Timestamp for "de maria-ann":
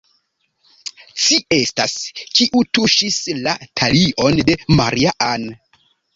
4.51-5.49